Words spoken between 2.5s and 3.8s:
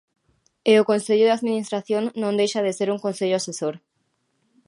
de ser un consello asesor.